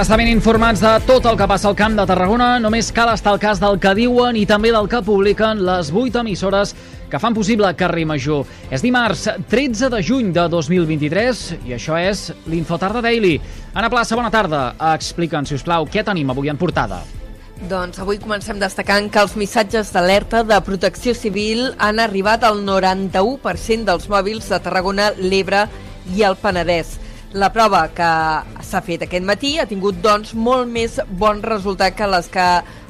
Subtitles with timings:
[0.00, 3.34] Estar ben informats de tot el que passa al Camp de Tarragona, només cal estar
[3.34, 6.72] al cas del que diuen i també del que publiquen les 8 emissores
[7.10, 8.48] que fan possible Carrer Major.
[8.72, 13.34] És dimarts 13 de juny de 2023 i això és l'Infotarda Daily.
[13.74, 14.62] Anna Plaça, bona tarda.
[14.94, 17.02] Explica'ns, si us plau, què tenim avui en portada.
[17.68, 23.84] Doncs avui comencem destacant que els missatges d'alerta de protecció civil han arribat al 91%
[23.92, 25.66] dels mòbils de Tarragona, l'Ebre
[26.16, 26.96] i el Penedès.
[27.32, 28.06] La prova que
[28.66, 32.46] s'ha fet aquest matí ha tingut, doncs, molt més bon resultat que les que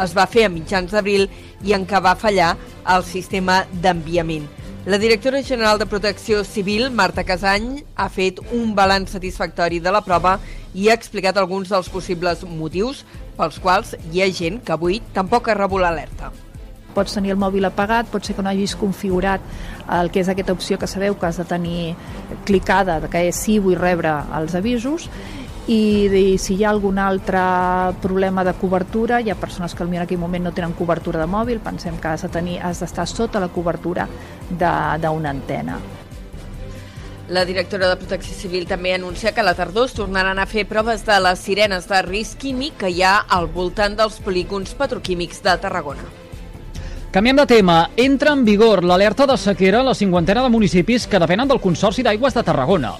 [0.00, 1.26] es va fer a mitjans d'abril
[1.60, 2.54] i en què va fallar
[2.94, 4.46] el sistema d'enviament.
[4.88, 10.00] La directora general de Protecció Civil, Marta Casany, ha fet un balanç satisfactori de la
[10.00, 10.38] prova
[10.72, 13.04] i ha explicat alguns dels possibles motius
[13.36, 16.32] pels quals hi ha gent que avui tampoc ha rebut l'alerta
[16.94, 19.40] pots tenir el mòbil apagat, pot ser que no hagis configurat
[20.00, 21.94] el que és aquesta opció que sabeu que has de tenir
[22.44, 25.08] clicada, que és sí, vull rebre els avisos,
[25.66, 27.40] i, si hi ha algun altre
[28.02, 31.60] problema de cobertura, hi ha persones que en aquell moment no tenen cobertura de mòbil,
[31.62, 34.08] pensem que has de tenir, has d'estar sota la cobertura
[34.50, 35.78] d'una antena.
[37.28, 40.66] La directora de Protecció Civil també anuncia que a la tardor es tornaran a fer
[40.68, 45.40] proves de les sirenes de risc químic que hi ha al voltant dels polígons petroquímics
[45.46, 46.21] de Tarragona.
[47.12, 47.90] Canviem de tema.
[48.00, 52.00] Entra en vigor l'alerta de sequera a la cinquantena de municipis que depenen del Consorci
[52.00, 52.94] d'Aigües de Tarragona.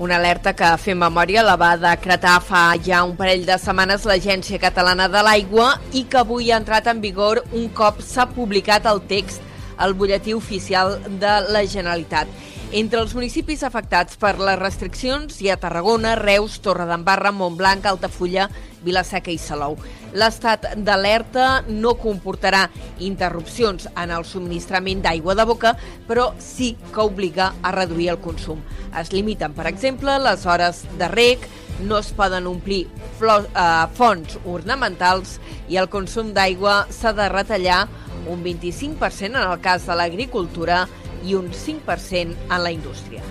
[0.00, 4.56] Una alerta que, fent memòria, la va decretar fa ja un parell de setmanes l'Agència
[4.62, 9.02] Catalana de l'Aigua i que avui ha entrat en vigor un cop s'ha publicat el
[9.04, 9.44] text
[9.76, 12.32] al butlletí oficial de la Generalitat.
[12.74, 18.48] Entre els municipis afectats per les restriccions hi ha Tarragona, Reus, Torredembarra, Montblanc, Altafulla,
[18.82, 19.76] Vilaseca i Salou.
[20.18, 22.64] L'estat d'alerta no comportarà
[23.06, 25.76] interrupcions en el subministrament d'aigua de boca,
[26.08, 28.58] però sí que obliga a reduir el consum.
[28.98, 31.46] Es limiten, per exemple, les hores de rec,
[31.86, 32.88] no es poden omplir
[33.20, 35.38] flors, eh, fonts ornamentals
[35.68, 37.86] i el consum d'aigua s'ha de retallar
[38.26, 40.86] un 25% en el cas de l'agricultura
[41.26, 43.22] i un 5% en la indústria.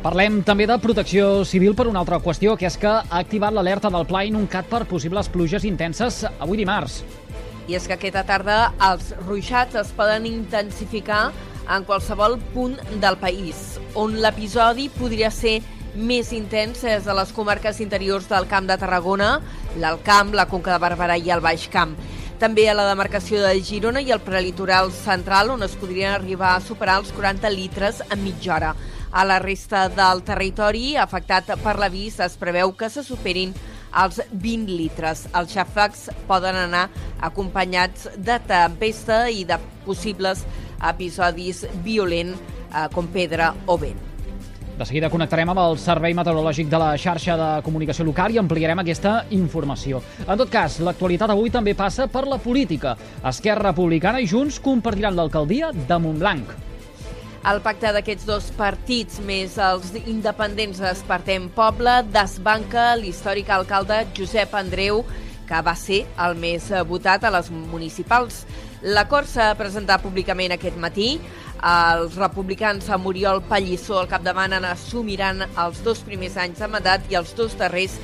[0.00, 3.90] Parlem també de protecció civil per una altra qüestió, que és que ha activat l'alerta
[3.92, 7.02] del Pla Inuncat per possibles pluges intenses avui dimarts.
[7.68, 11.28] I és que aquesta tarda els ruixats es poden intensificar
[11.70, 15.60] en qualsevol punt del país, on l'episodi podria ser
[15.94, 19.34] més intens és a les comarques interiors del Camp de Tarragona,
[19.78, 21.96] l'Alt Camp, la Conca de Barberà i el Baix Camp.
[22.40, 26.62] També a la demarcació de Girona i el prelitoral central, on es podrien arribar a
[26.64, 28.70] superar els 40 litres en mitja hora.
[29.12, 33.52] A la resta del territori afectat per l'avís es preveu que se superin
[33.92, 35.26] els 20 litres.
[35.36, 36.86] Els xàfecs poden anar
[37.20, 40.46] acompanyats de tempesta i de possibles
[40.94, 44.09] episodis violents eh, com pedra o vent.
[44.80, 48.80] De seguida connectarem amb el Servei Meteorològic de la xarxa de comunicació local i ampliarem
[48.80, 49.98] aquesta informació.
[50.24, 52.94] En tot cas, l'actualitat avui també passa per la política.
[53.28, 56.54] Esquerra Republicana i Junts compartiran l'alcaldia de Montblanc.
[57.52, 65.04] El pacte d'aquests dos partits, més els independents d'Espartem Poble, desbanca l'històric alcalde Josep Andreu,
[65.44, 68.46] que va ser el més votat a les municipals.
[68.80, 71.18] L'acord s'ha presentat públicament aquest matí.
[71.60, 77.18] Els republicans amb Oriol Pallissó al capdavant assumiran els dos primers anys de mandat i
[77.20, 77.98] els dos darrers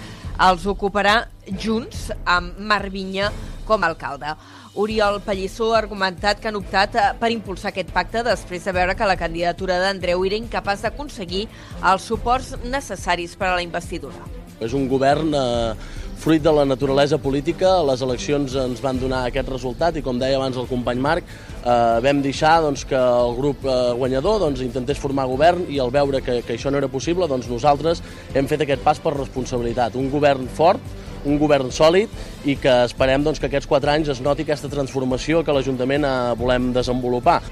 [0.45, 1.23] els ocuparà
[1.63, 3.31] junts amb Marc Vinya
[3.67, 4.35] com a alcalde.
[4.77, 8.95] Oriol Pallissó ha argumentat que han optat eh, per impulsar aquest pacte després de veure
[8.95, 11.47] que la candidatura d'Andreu era incapaç d'aconseguir
[11.81, 14.21] els suports necessaris per a la investidura.
[14.61, 19.49] És un govern eh, fruit de la naturalesa política, les eleccions ens van donar aquest
[19.53, 23.67] resultat i com deia abans el company Marc, eh, vam deixar doncs, que el grup
[23.67, 27.29] eh, guanyador doncs, intentés formar govern i al veure que, que això no era possible,
[27.29, 28.03] doncs nosaltres
[28.35, 29.95] hem fet aquest pas per responsabilitat.
[30.01, 30.81] Un govern fort,
[31.27, 35.45] un govern sòlid i que esperem doncs, que aquests quatre anys es noti aquesta transformació
[35.45, 37.43] que l'Ajuntament eh, volem desenvolupar.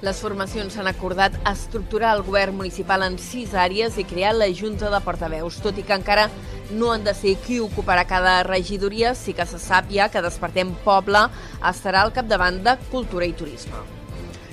[0.00, 4.88] Les formacions han acordat estructurar el govern municipal en sis àrees i crear la Junta
[4.88, 6.30] de Portaveus, tot i que encara
[6.72, 10.72] no han de ser qui ocuparà cada regidoria, sí que se sap ja que Despertem
[10.86, 11.26] Poble
[11.60, 13.84] estarà al capdavant de Cultura i Turisme.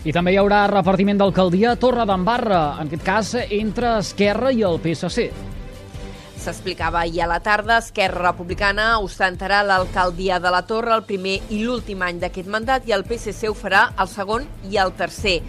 [0.03, 4.67] I també hi haurà repartiment d'alcaldia a Torre d'Embarra, en aquest cas entre Esquerra i
[4.67, 5.31] el PSC.
[6.47, 11.57] S'explicava ahir a la tarda, Esquerra Republicana ostentarà l'alcaldia de la Torre el primer i
[11.59, 15.41] l'últim any d'aquest mandat i el PSC ho farà el segon i el tercer.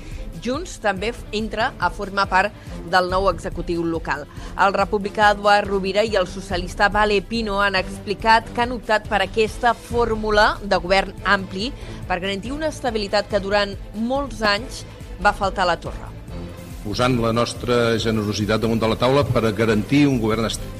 [0.42, 4.24] Junts també entra a formar part del nou executiu local.
[4.58, 9.22] El republicà Eduard Rovira i el socialista Vale Pino han explicat que han optat per
[9.22, 11.70] aquesta fórmula de govern ampli
[12.10, 14.82] per garantir una estabilitat que durant molts anys
[15.22, 16.10] va faltar a la Torre
[16.82, 20.77] posant la nostra generositat damunt de la taula per garantir un govern estable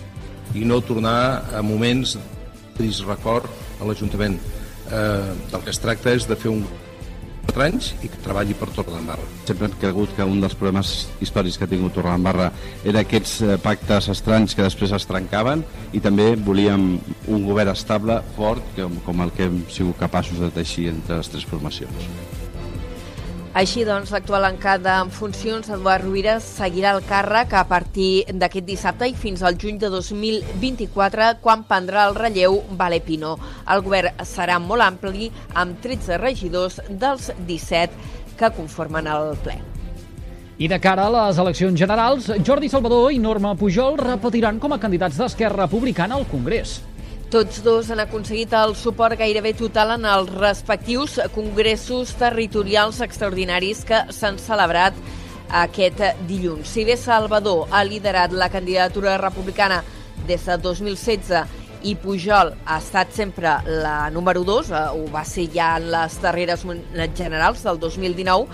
[0.55, 2.17] i no tornar a moments
[2.79, 3.49] de record
[3.81, 4.39] a l'Ajuntament.
[4.89, 6.63] Eh, del que es tracta és de fer un
[7.49, 9.25] 4 anys i que treballi per Torredembarra.
[9.49, 12.51] Sempre hem cregut que un dels problemes històrics que ha tingut Torredembarra
[12.85, 16.91] era aquests eh, pactes estranys que després es trencaven i també volíem
[17.27, 21.49] un govern estable, fort, com el que hem sigut capaços de teixir entre les tres
[21.49, 22.38] formacions.
[23.59, 29.09] Així doncs, l'actual encada en funcions, Eduard Rovira, seguirà el càrrec a partir d'aquest dissabte
[29.11, 33.33] i fins al juny de 2024, quan prendrà el relleu Vale Pino.
[33.67, 39.57] El govern serà molt ampli, amb 13 regidors dels 17 que conformen el ple.
[40.59, 44.79] I de cara a les eleccions generals, Jordi Salvador i Norma Pujol repetiran com a
[44.79, 46.79] candidats d'Esquerra Republicana al Congrés.
[47.29, 53.99] Tots dos han aconseguit el suport gairebé total en els respectius congressos territorials extraordinaris que
[54.17, 54.97] s'han celebrat
[55.61, 56.73] aquest dilluns.
[56.73, 59.83] Si bé Salvador ha liderat la candidatura republicana
[60.25, 61.45] des de 2016
[61.85, 66.17] i Pujol ha estat sempre la número 2, eh, ho va ser ja en les
[66.25, 66.65] darreres
[67.15, 68.49] generals del 2019,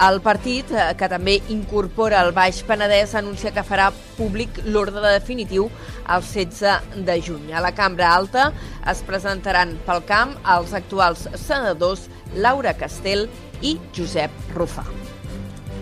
[0.00, 5.68] el partit, eh, que també incorpora el Baix Penedès, anuncia que farà públic l'ordre definitiu
[6.08, 7.52] el 16 de juny.
[7.52, 8.50] A la Cambra Alta
[8.90, 13.28] es presentaran pel camp els actuals senadors Laura Castell
[13.60, 14.86] i Josep Rufà.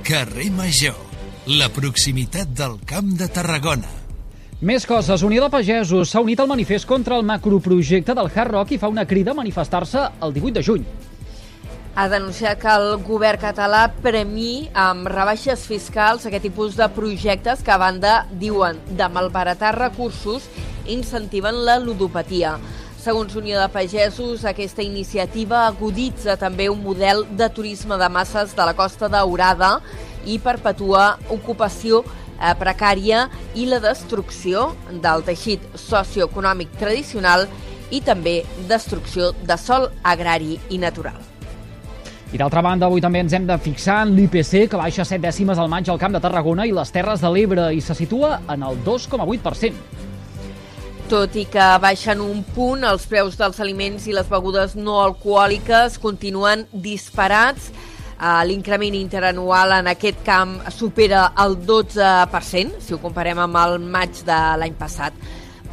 [0.08, 0.96] Carrer Major,
[1.46, 3.94] la proximitat del Camp de Tarragona.
[4.58, 5.22] Més coses.
[5.22, 8.90] Unió de Pagesos s'ha unit al manifest contra el macroprojecte del Hard Rock i fa
[8.90, 10.88] una crida a manifestar-se el 18 de juny
[11.98, 17.72] ha denunciat que el govern català premi amb rebaixes fiscals aquest tipus de projectes que
[17.74, 20.44] a banda, diuen, de malbaratar recursos
[20.86, 22.52] incentiven la ludopatia.
[23.02, 28.66] Segons Unió de Pagesos, aquesta iniciativa aguditza també un model de turisme de masses de
[28.68, 29.80] la Costa Daurada
[30.22, 33.24] i perpetua ocupació eh, precària
[33.58, 37.48] i la destrucció del teixit socioeconòmic tradicional
[37.90, 41.27] i també destrucció de sol agrari i natural.
[42.28, 45.56] I d'altra banda, avui també ens hem de fixar en l'IPC, que baixa 7 dècimes
[45.56, 48.66] al maig al Camp de Tarragona i les Terres de l'Ebre i se situa en
[48.69, 49.72] el 2,8%.
[51.08, 55.96] Tot i que baixen un punt, els preus dels aliments i les begudes no alcohòliques
[56.02, 57.70] continuen disparats.
[58.19, 64.20] Uh, L'increment interanual en aquest camp supera el 12%, si ho comparem amb el maig
[64.28, 65.16] de l'any passat.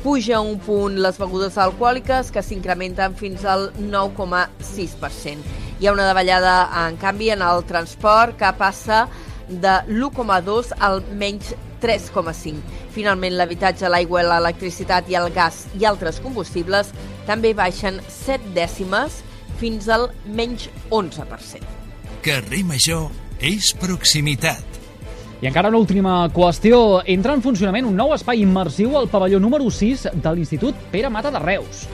[0.05, 5.39] Puja un punt les begudes alcohòliques, que s'incrementen fins al 9,6%.
[5.81, 6.51] Hi ha una davallada,
[6.83, 9.07] en canvi, en el transport que passa
[9.49, 12.61] de l'1,2 al menys 3,5.
[12.93, 16.93] Finalment, l'habitatge, l'aigua, l'electricitat i el gas i altres combustibles
[17.25, 19.23] també baixen 7 dècimes
[19.57, 21.65] fins al menys 11%.
[22.21, 23.09] Carrer Major
[23.41, 24.74] és proximitat.
[25.41, 27.01] I encara una última qüestió.
[27.05, 31.31] Entra en funcionament un nou espai immersiu al pavelló número 6 de l'Institut Pere Mata
[31.31, 31.87] de Reus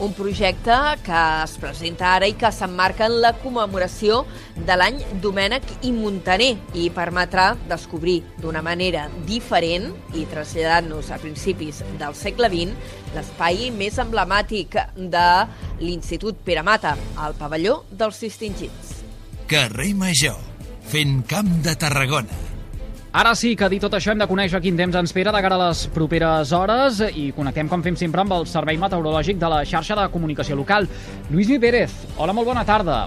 [0.00, 4.20] un projecte que es presenta ara i que s'emmarca en la commemoració
[4.54, 11.82] de l'any Domènec i Montaner i permetrà descobrir d'una manera diferent i traslladant-nos a principis
[11.98, 15.28] del segle XX l'espai més emblemàtic de
[15.82, 16.94] l'Institut Pere Mata,
[17.26, 18.98] el pavelló dels distingits.
[19.50, 20.38] Carrer Major,
[20.92, 22.47] fent camp de Tarragona.
[23.10, 25.56] Ara sí que dit tot això hem de conèixer quin temps ens espera de cara
[25.56, 29.62] a les properes hores i connectem com fem sempre amb el Servei Meteorològic de la
[29.64, 30.84] xarxa de comunicació local.
[31.30, 33.06] Lluís Pérez, hola, molt bona tarda.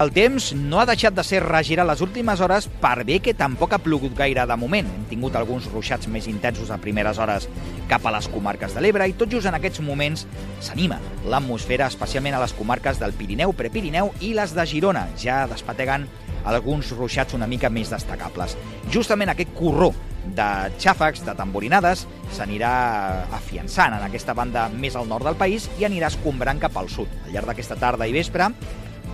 [0.00, 3.72] El temps no ha deixat de ser regirat les últimes hores per bé que tampoc
[3.72, 4.86] ha plogut gaire de moment.
[4.92, 7.48] Hem tingut alguns ruixats més intensos a primeres hores
[7.88, 10.26] cap a les comarques de l'Ebre i tot just en aquests moments
[10.60, 16.08] s'anima l'atmosfera, especialment a les comarques del Pirineu, Prepirineu i les de Girona, ja despategant
[16.44, 18.56] alguns ruixats una mica més destacables.
[18.92, 19.90] Justament aquest corró
[20.36, 20.48] de
[20.80, 22.04] xàfecs, de tamborinades,
[22.36, 26.90] s'anirà afiançant en aquesta banda més al nord del país i anirà escombrant cap al
[26.92, 27.08] sud.
[27.26, 28.50] Al llarg d'aquesta tarda i vespre,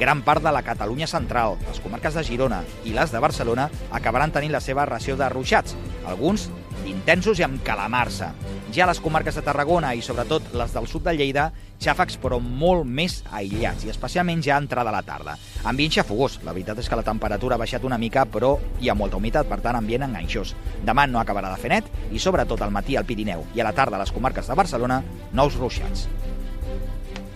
[0.00, 4.34] gran part de la Catalunya central, les comarques de Girona i les de Barcelona acabaran
[4.34, 6.50] tenint la seva ració de ruixats, alguns
[6.86, 8.32] intensos i amb calamarsa.
[8.74, 11.50] Ja les comarques de Tarragona i sobretot les del sud de Lleida,
[11.82, 15.36] xàfecs però molt més aïllats i especialment ja a entrada a la tarda.
[15.64, 18.98] Ambient xafogós, la veritat és que la temperatura ha baixat una mica però hi ha
[18.98, 20.54] molta humitat, per tant ambient enganxós.
[20.86, 23.76] Demà no acabarà de fer net i sobretot al matí al Pirineu i a la
[23.76, 25.02] tarda a les comarques de Barcelona,
[25.32, 26.08] nous ruixats.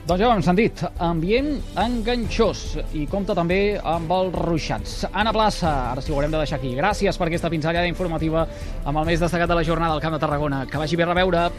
[0.09, 2.63] Doncs ja ho hem sentit, ambient enganxós
[2.97, 4.95] i compta també amb els ruixats.
[5.13, 6.73] Anna Plaça, ara sí ho haurem de deixar aquí.
[6.79, 8.47] Gràcies per aquesta pinzellada informativa
[8.85, 10.65] amb el més destacat de la jornada al Camp de Tarragona.
[10.67, 11.51] Que vagi bé a reveure.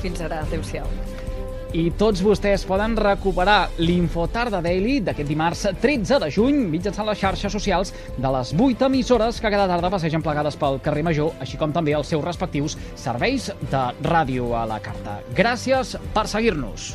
[0.00, 0.86] Fins ara, adeu-siau.
[1.76, 7.52] i tots vostès poden recuperar l'Infotarda Daily d'aquest dimarts 13 de juny mitjançant les xarxes
[7.52, 11.74] socials de les 8 emissores que cada tarda passegen plegades pel carrer Major, així com
[11.76, 15.20] també els seus respectius serveis de ràdio a la carta.
[15.36, 16.94] Gràcies per seguir-nos.